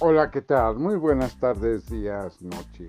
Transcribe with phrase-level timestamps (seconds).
[0.00, 0.78] Hola, ¿qué tal?
[0.78, 2.88] Muy buenas tardes, días, noches.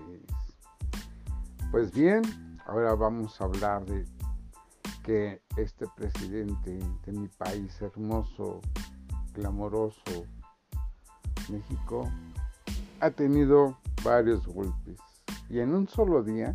[1.71, 2.21] Pues bien,
[2.67, 4.05] ahora vamos a hablar de
[5.01, 6.77] que este presidente
[7.07, 8.61] de mi país hermoso,
[9.33, 10.27] clamoroso,
[11.49, 12.07] México,
[12.99, 14.99] ha tenido varios golpes
[15.49, 16.53] y en un solo día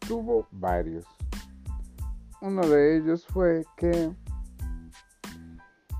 [0.00, 1.06] tuvo varios.
[2.40, 4.12] Uno de ellos fue que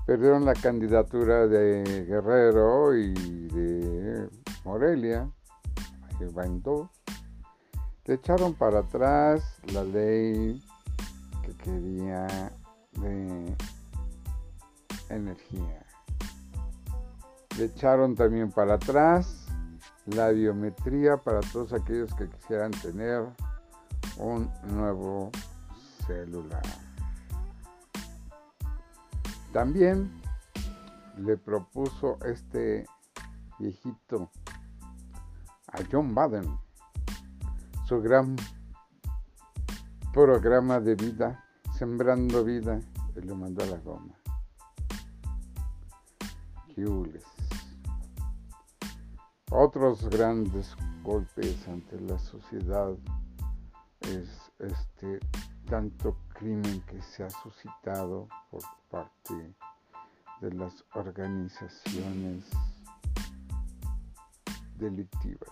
[0.05, 4.29] perdieron la candidatura de Guerrero y de
[4.65, 5.29] Morelia,
[6.31, 6.89] van dos.
[8.05, 10.61] Le echaron para atrás la ley
[11.41, 12.51] que quería
[12.99, 13.55] de
[15.09, 15.85] energía.
[17.57, 19.45] Le echaron también para atrás
[20.05, 23.25] la biometría para todos aquellos que quisieran tener
[24.17, 25.31] un nuevo
[26.05, 26.92] celular.
[29.53, 30.11] También
[31.17, 32.87] le propuso este
[33.59, 34.31] viejito
[35.67, 36.57] a John Biden
[37.85, 38.35] su gran
[40.11, 41.45] programa de vida,
[41.77, 42.79] sembrando vida,
[43.15, 44.15] y lo mandó a la goma.
[49.51, 52.91] Otros grandes golpes ante la sociedad
[54.01, 55.19] es este
[55.69, 59.55] tanto crimen que se ha suscitado por parte
[60.41, 62.45] de las organizaciones
[64.77, 65.49] delictivas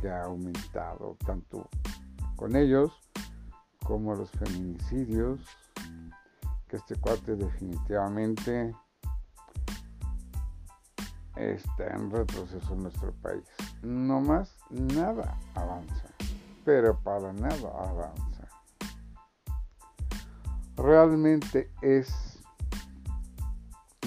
[0.00, 1.68] que ha aumentado tanto
[2.36, 2.92] con ellos
[3.84, 5.40] como los feminicidios
[6.68, 8.74] que este cuarto definitivamente
[11.34, 13.44] está en retroceso en nuestro país.
[13.82, 16.06] No más nada avanza,
[16.64, 18.29] pero para nada avanza
[20.80, 22.40] realmente es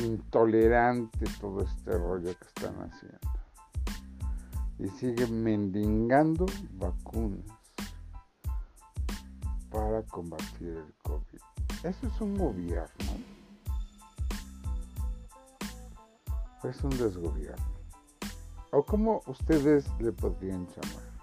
[0.02, 3.20] intolerante todo este rollo que están haciendo.
[4.80, 7.46] Y siguen mendigando vacunas
[9.70, 11.40] para combatir el COVID.
[11.84, 12.90] Eso es un gobierno.
[16.64, 17.74] Es un desgobierno.
[18.72, 21.14] ¿O como ustedes le podrían llamar?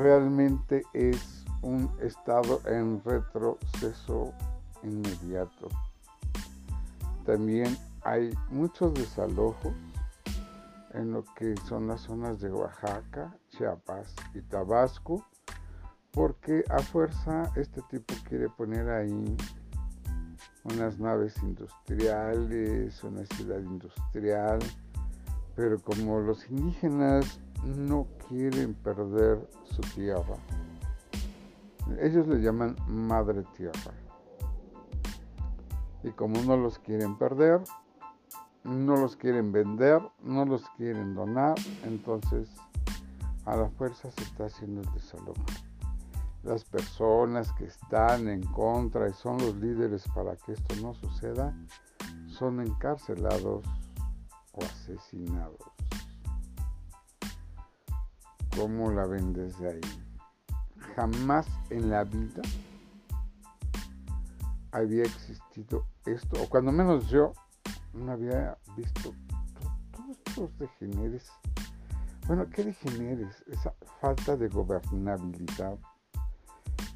[0.00, 4.32] Realmente es un estado en retroceso
[4.82, 5.68] inmediato.
[7.24, 9.72] También hay muchos desalojos
[10.92, 15.24] en lo que son las zonas de Oaxaca, Chiapas y Tabasco,
[16.10, 19.36] porque a fuerza este tipo quiere poner ahí
[20.64, 24.58] unas naves industriales, una ciudad industrial,
[25.56, 30.36] pero como los indígenas no quieren perder su tierra,
[32.00, 33.92] ellos le llaman madre tierra.
[36.02, 37.62] Y como no los quieren perder,
[38.64, 41.54] no los quieren vender, no los quieren donar,
[41.84, 42.48] entonces
[43.44, 45.44] a la fuerza se está haciendo el desalojo.
[46.42, 51.54] Las personas que están en contra y son los líderes para que esto no suceda,
[52.26, 53.64] son encarcelados
[54.52, 55.60] o asesinados.
[58.56, 60.01] ¿Cómo la ven desde ahí?
[60.94, 62.42] Jamás en la vida
[64.72, 67.32] había existido esto, o cuando menos yo
[67.92, 69.14] no había visto
[69.92, 71.30] todos estos degeneres.
[72.26, 73.44] Bueno, ¿qué degeneres?
[73.48, 75.76] Esa falta de gobernabilidad,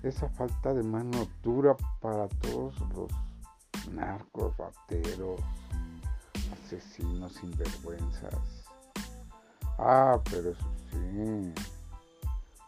[0.02, 3.10] esa falta de mano dura para todos los
[3.92, 5.40] narcos, rateros,
[6.52, 8.64] asesinos, sinvergüenzas.
[9.78, 11.52] Ah, pero eso sí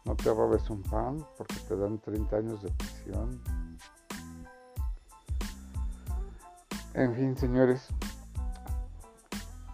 [0.05, 3.41] no te robes un pan porque te dan 30 años de prisión.
[6.95, 7.87] En fin, señores.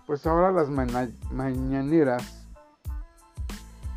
[0.07, 2.47] Pues ahora las mañaneras.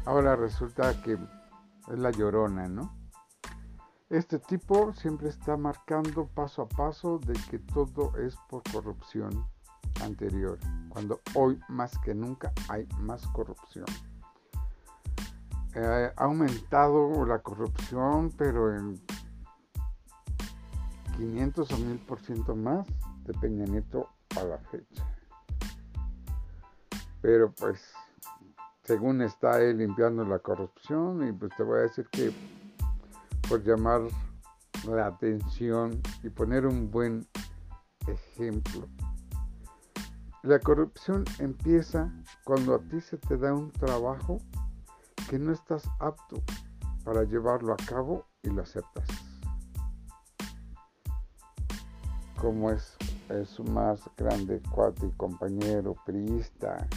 [0.06, 2.96] Ahora resulta que es la llorona, ¿no?
[4.10, 9.46] Este tipo siempre está marcando paso a paso de que todo es por corrupción
[10.02, 10.58] anterior,
[10.88, 13.86] cuando hoy más que nunca hay más corrupción.
[15.80, 19.00] Eh, ha aumentado la corrupción, pero en
[21.18, 22.88] 500 o 1000 por ciento más
[23.26, 25.06] de Peña Nieto a la fecha.
[27.22, 27.94] Pero pues,
[28.86, 32.34] según está él limpiando la corrupción, y pues te voy a decir que
[33.48, 34.02] por llamar
[34.88, 37.28] la atención y poner un buen
[38.08, 38.88] ejemplo.
[40.42, 42.12] La corrupción empieza
[42.46, 44.40] cuando a ti se te da un trabajo
[45.30, 46.42] que no estás apto
[47.04, 49.08] para llevarlo a cabo y lo aceptas.
[52.40, 52.98] Como es
[53.46, 56.88] su más grande cuate compañero priista,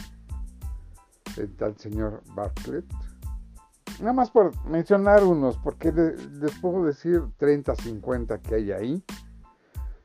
[1.37, 2.85] el tal señor Bartlett.
[3.99, 9.03] Nada más por mencionar unos, porque les puedo decir 30, 50 que hay ahí,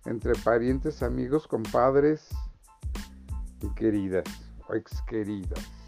[0.05, 2.29] entre parientes, amigos, compadres
[3.61, 4.25] y queridas
[4.69, 5.86] o ex queridas.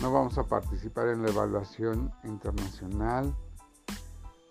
[0.00, 3.34] No vamos a participar en la evaluación internacional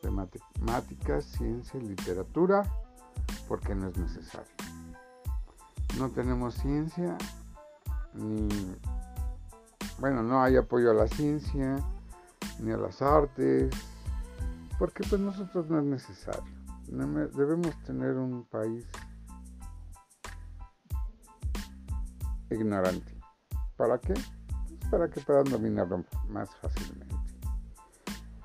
[0.02, 2.64] de matemáticas, ciencia y literatura
[3.48, 4.52] porque no es necesario.
[5.98, 7.18] No tenemos ciencia
[8.14, 8.48] ni,
[10.00, 11.78] bueno, no hay apoyo a la ciencia
[12.60, 13.74] ni a las artes,
[14.80, 16.56] porque pues nosotros no es necesario.
[16.88, 18.86] Debemos tener un país
[22.50, 23.14] ignorante.
[23.76, 24.14] ¿Para qué?
[24.96, 27.14] Para que puedan dominarlo más fácilmente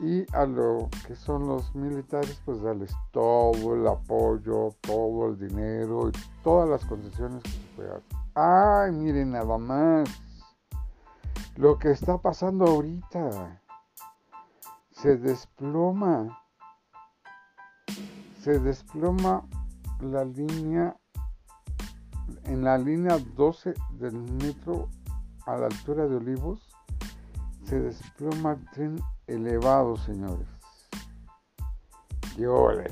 [0.00, 6.08] y a lo que son los militares, pues darles todo el apoyo, todo el dinero
[6.08, 6.12] y
[6.43, 8.02] todas las concesiones que se puedan.
[8.35, 10.08] Ay, miren nada más
[11.56, 13.61] lo que está pasando ahorita.
[14.91, 16.43] Se desploma,
[18.41, 19.47] se desploma
[20.00, 20.97] la línea,
[22.44, 24.88] en la línea 12 del metro
[25.47, 26.61] a la altura de Olivos,
[27.65, 30.47] se desploma el tren elevado, señores.
[32.39, 32.91] Ole,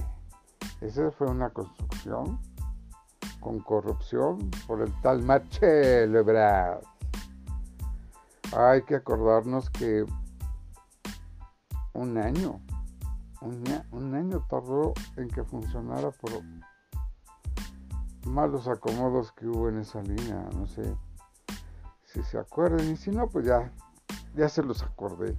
[0.81, 2.39] esa fue una construcción
[3.41, 6.83] con corrupción por el tal Marcelo Ebrard.
[8.57, 10.05] Hay que acordarnos que
[11.95, 12.61] un año,
[13.41, 16.31] un, año tardó en que funcionara por
[18.27, 20.49] malos acomodos que hubo en esa línea.
[20.55, 20.95] No sé
[22.13, 23.71] si se acuerdan y si no, pues ya,
[24.35, 25.37] ya se los acordé.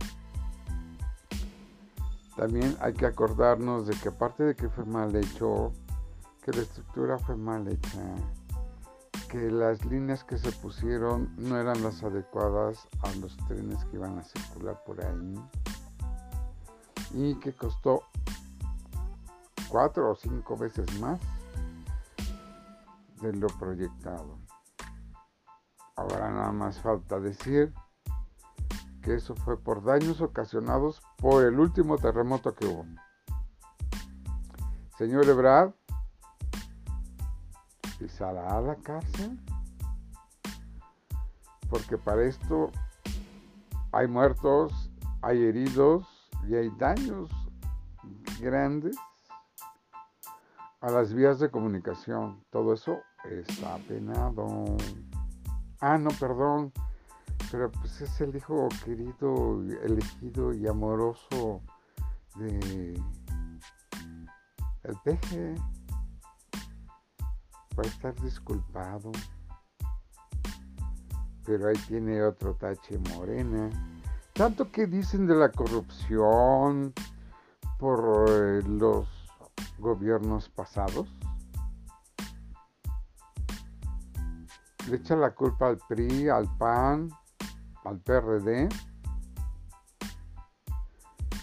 [2.35, 5.73] También hay que acordarnos de que aparte de que fue mal hecho,
[6.43, 8.15] que la estructura fue mal hecha,
[9.29, 14.17] que las líneas que se pusieron no eran las adecuadas a los trenes que iban
[14.17, 15.35] a circular por ahí
[17.13, 18.03] y que costó
[19.69, 21.19] cuatro o cinco veces más
[23.21, 24.38] de lo proyectado.
[25.99, 27.73] Ahora nada más falta decir
[29.01, 32.85] que eso fue por daños ocasionados por el último terremoto que hubo.
[34.97, 35.73] Señor Ebrard,
[37.99, 39.37] ¿pisará a la cárcel?
[41.69, 42.71] Porque para esto
[43.91, 44.89] hay muertos,
[45.21, 46.07] hay heridos
[46.47, 47.29] y hay daños
[48.39, 48.95] grandes
[50.79, 52.41] a las vías de comunicación.
[52.51, 54.77] Todo eso está penado.
[55.79, 56.71] Ah, no, perdón
[57.51, 61.61] pero pues es el hijo querido, elegido y amoroso
[62.35, 63.01] de
[64.83, 65.55] el peje.
[67.77, 69.11] Va a estar disculpado.
[71.45, 73.69] Pero ahí tiene otro tache morena.
[74.33, 76.93] Tanto que dicen de la corrupción
[77.79, 79.07] por eh, los
[79.79, 81.07] gobiernos pasados.
[84.87, 87.09] Le echa la culpa al PRI, al PAN,
[87.83, 88.69] al PRD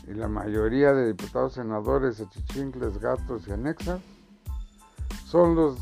[0.06, 4.00] y la mayoría de diputados, senadores, achichincles, gatos y anexas
[5.26, 5.78] son los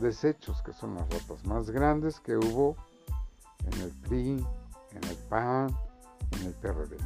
[0.00, 2.76] desechos que son las rotas más grandes que hubo
[3.64, 4.46] en el PRI,
[4.92, 5.76] en el PAN,
[6.32, 6.96] en el PRD.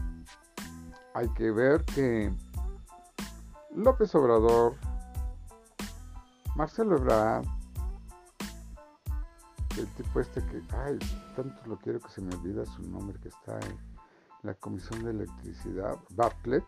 [1.14, 2.32] Hay que ver que
[3.74, 4.74] López Obrador,
[6.56, 7.44] Marcelo Ebrard,
[9.80, 10.98] el tipo este que, ay,
[11.34, 13.78] tanto lo quiero que se me olvida su nombre, que está en
[14.42, 16.64] la Comisión de Electricidad, Bartlett,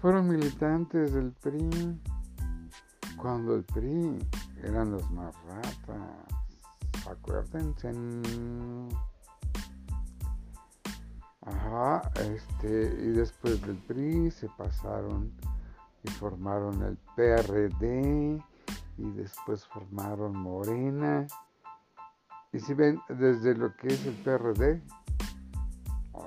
[0.00, 2.00] fueron militantes del PRI
[3.16, 4.18] cuando el PRI
[4.62, 6.38] eran los más ratas.
[7.10, 7.92] Acuérdense.
[11.40, 15.32] Ajá, este, y después del PRI se pasaron
[16.04, 18.42] y formaron el PRD
[18.98, 21.26] y después formaron Morena.
[22.52, 24.82] Y si ven, desde lo que es el PRD,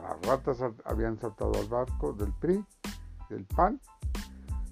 [0.02, 2.66] las ratas habían saltado al barco del PRI,
[3.30, 3.80] del PAN,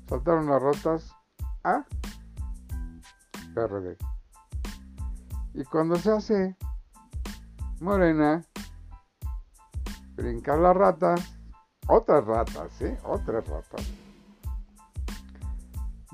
[0.07, 1.15] saltaron las ratas
[1.63, 1.85] a
[3.53, 3.97] PRD.
[5.53, 6.57] Y cuando se hace
[7.81, 8.45] Morena,
[10.15, 11.37] brincar las ratas,
[11.87, 12.97] otras ratas, ¿eh?
[13.03, 13.91] Otras ratas.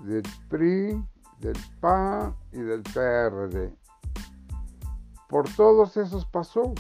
[0.04, 1.04] Del PRI,
[1.39, 3.75] del PAN y del PRD.
[5.27, 6.74] Por todos esos pasó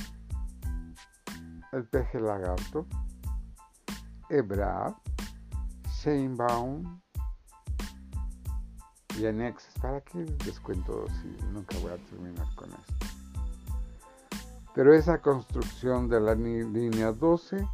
[1.71, 2.85] el peje lagarto,
[4.29, 4.95] Ebrard,
[6.01, 6.99] Sheinbaum,
[9.17, 9.73] y anexos.
[9.81, 12.93] ¿Para qué descuento si nunca voy a terminar con esto?
[14.73, 17.65] Pero esa construcción de la línea 12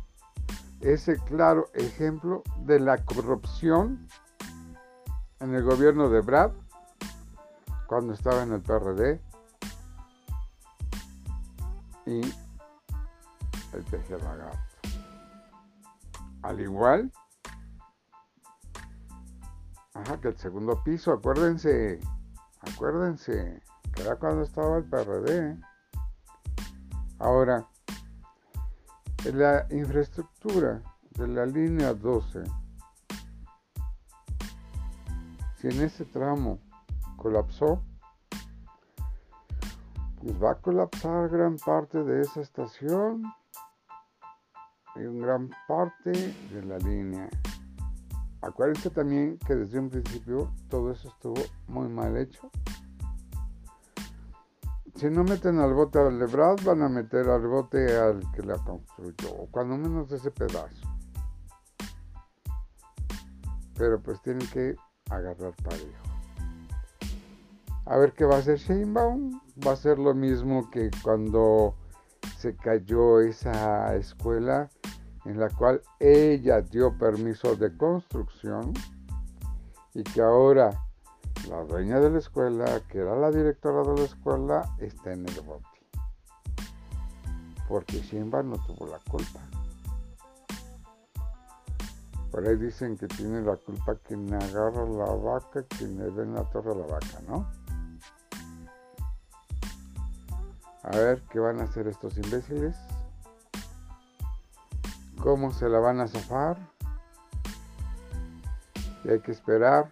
[0.82, 4.08] es el claro ejemplo de la corrupción
[5.40, 6.52] en el gobierno de Brad
[7.92, 9.22] cuando estaba en el PRD
[12.06, 12.22] y
[13.74, 14.88] el peje lagarto.
[16.42, 17.12] Al igual
[20.22, 22.00] que el segundo piso, acuérdense,
[22.62, 23.62] acuérdense,
[23.94, 25.60] que era cuando estaba el PRD.
[27.20, 27.68] Ahora,
[29.34, 32.42] la infraestructura de la línea 12,
[35.58, 36.71] si en ese tramo
[37.22, 37.84] colapsó,
[40.20, 43.24] pues va a colapsar gran parte de esa estación
[44.96, 47.30] y gran parte de la línea.
[48.42, 52.50] Acuérdense también que desde un principio todo eso estuvo muy mal hecho.
[54.96, 58.58] Si no meten al bote al Lebrad, van a meter al bote al que la
[58.58, 60.88] construyó, o cuando menos ese pedazo.
[63.78, 64.76] Pero pues tienen que
[65.10, 66.11] agarrar parejo.
[67.92, 69.42] A ver qué va a hacer Sheinbaum.
[69.68, 71.76] Va a ser lo mismo que cuando
[72.38, 74.70] se cayó esa escuela
[75.26, 78.72] en la cual ella dio permiso de construcción
[79.94, 80.70] y que ahora
[81.50, 85.42] la dueña de la escuela, que era la directora de la escuela, está en el
[85.42, 85.68] bote.
[87.68, 89.42] Porque Simba no tuvo la culpa.
[92.32, 96.36] Por ahí dicen que tiene la culpa quien agarra la vaca, quien le ve en
[96.36, 97.61] la torre a la vaca, ¿no?
[100.84, 102.76] A ver qué van a hacer estos imbéciles
[105.22, 106.58] cómo se la van a zafar.
[109.04, 109.90] Y hay que esperar.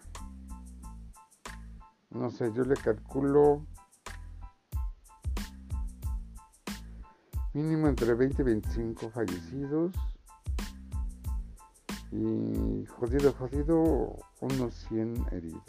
[2.10, 3.64] No sé, yo le calculo
[7.52, 9.94] mínimo entre 20 y 25 fallecidos.
[12.12, 15.62] Y jodido, jodido, unos 100 heridos.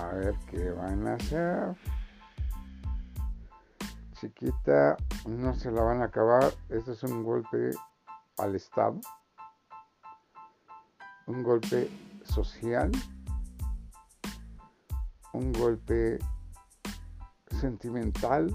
[0.00, 1.97] A ver qué van a hacer
[4.20, 4.96] chiquita
[5.26, 6.52] no se la van a acabar.
[6.68, 7.70] Este es un golpe
[8.38, 9.00] al Estado,
[11.26, 11.90] un golpe
[12.24, 12.90] social,
[15.32, 16.18] un golpe
[17.60, 18.54] sentimental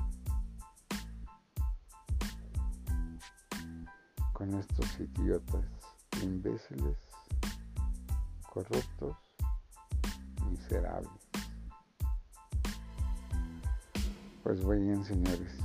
[4.33, 5.65] con estos idiotas,
[6.21, 6.97] imbéciles,
[8.49, 9.15] corruptos,
[10.49, 11.22] miserables.
[14.43, 15.57] Pues bien, señores.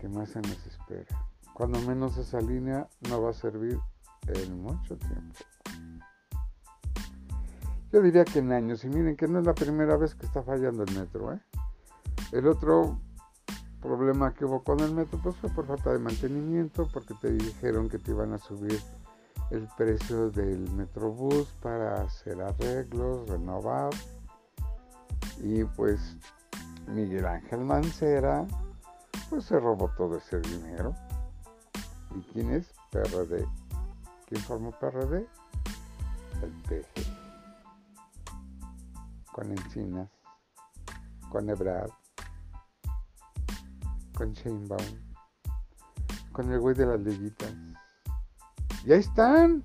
[0.00, 1.06] ¿Qué más se nos espera?
[1.54, 3.78] Cuando menos esa línea no va a servir
[4.26, 5.38] en mucho tiempo.
[7.92, 8.84] Yo diría que en años.
[8.84, 11.34] Y miren que no es la primera vez que está fallando el metro.
[11.34, 11.40] ¿eh?
[12.32, 12.98] El otro
[13.80, 17.88] problema que hubo con el metro pues fue por falta de mantenimiento, porque te dijeron
[17.88, 18.80] que te iban a subir
[19.52, 23.90] el precio del metrobús para hacer arreglos, renovar
[25.42, 26.16] y pues
[26.86, 28.46] Miguel Ángel Mancera,
[29.28, 30.94] pues se robó todo ese dinero.
[32.14, 32.72] ¿Y quién es?
[32.90, 33.46] PRD.
[34.26, 35.26] ¿Quién formó PRD?
[36.42, 36.84] El PG.
[39.32, 40.10] Con Encinas,
[41.30, 41.90] con Ebrard,
[44.16, 44.98] con Sheinbaum,
[46.32, 47.52] con el güey de las liguitas.
[48.84, 49.64] Y ahí están.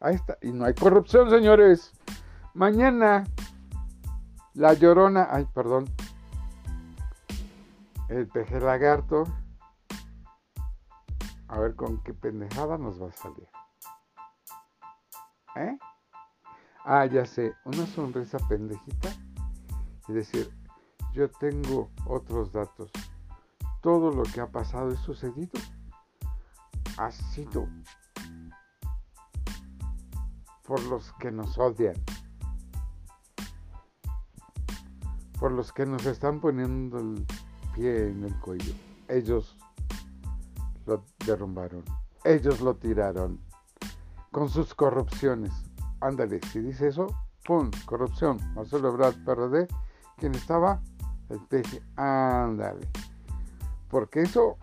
[0.00, 0.36] Ahí está.
[0.42, 1.92] Y no hay corrupción, señores.
[2.54, 3.24] Mañana
[4.56, 5.84] la llorona, ay, perdón.
[8.08, 9.24] El peje lagarto.
[11.48, 13.48] A ver con qué pendejada nos va a salir.
[15.56, 15.78] ¿Eh?
[16.84, 19.10] Ah, ya sé, una sonrisa pendejita
[20.08, 20.50] y decir,
[21.12, 22.90] yo tengo otros datos.
[23.82, 25.60] Todo lo que ha pasado y sucedido
[26.96, 27.68] ha sido
[30.64, 31.94] por los que nos odian.
[35.46, 37.24] Por los que nos están poniendo el
[37.72, 38.74] pie en el cuello.
[39.06, 39.56] Ellos
[40.86, 41.84] lo derrumbaron,
[42.24, 43.40] ellos lo tiraron
[44.32, 45.52] con sus corrupciones.
[46.00, 47.06] Ándale, si dice eso,
[47.44, 47.70] ¡pum!
[47.84, 48.40] Corrupción.
[48.56, 49.68] Marcelo Ebrard, PRD,
[50.16, 50.82] quien estaba,
[51.28, 52.88] el peje, ándale.
[53.88, 54.56] Porque eso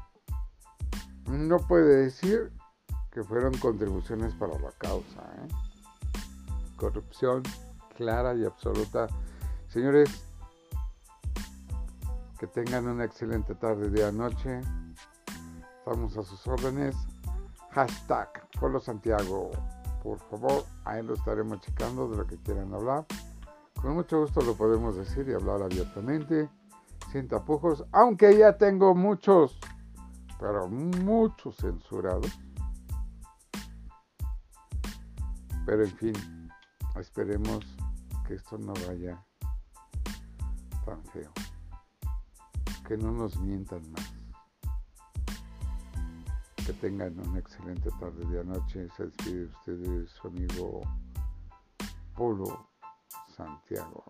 [1.28, 2.52] no puede decir
[3.10, 5.22] que fueron contribuciones para la causa.
[5.38, 5.48] ¿eh?
[6.76, 7.42] Corrupción
[7.96, 9.08] clara y absoluta.
[9.70, 10.26] Señores,
[12.44, 14.60] que tengan una excelente tarde, día, noche.
[15.78, 16.94] Estamos a sus órdenes.
[17.72, 19.50] Hashtag Pueblo Santiago.
[20.04, 23.06] por favor, ahí lo estaremos checando de lo que quieran hablar.
[23.82, 26.50] Con mucho gusto lo podemos decir y hablar abiertamente,
[27.14, 29.58] sin tapujos, aunque ya tengo muchos,
[30.38, 32.38] pero muchos censurados.
[35.66, 36.14] Pero en fin,
[37.00, 37.66] esperemos
[38.28, 39.24] que esto no vaya
[40.86, 41.32] tan feo.
[42.88, 44.14] Que no nos mientan más.
[46.66, 48.90] Que tengan una excelente tarde de noche.
[48.96, 50.82] Se despide de ustedes su amigo
[52.16, 52.70] Polo
[53.36, 54.04] Santiago.